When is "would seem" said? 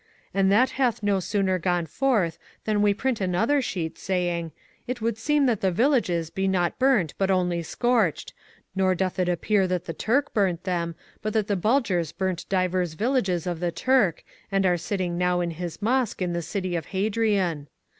4.99-5.45